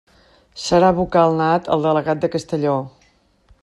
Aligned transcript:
Serà 0.61 0.89
vocal 1.01 1.37
nat 1.43 1.71
el 1.77 1.87
delegat 1.89 2.25
de 2.25 2.35
Castelló. 2.37 2.77